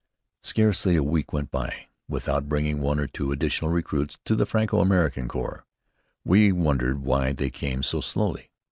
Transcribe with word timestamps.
Scarcely 0.41 0.95
a 0.95 1.03
week 1.03 1.31
went 1.31 1.51
by 1.51 1.87
without 2.07 2.49
bringing 2.49 2.79
one 2.79 2.97
or 2.99 3.05
two 3.05 3.31
additional 3.31 3.69
recruits 3.69 4.17
to 4.25 4.35
the 4.35 4.47
Franco 4.47 4.79
American 4.79 5.27
Corps. 5.27 5.63
We 6.25 6.51
wondered 6.51 7.03
why 7.03 7.33
they 7.33 7.51
came 7.51 7.83
so 7.83 8.01
slowly. 8.01 8.49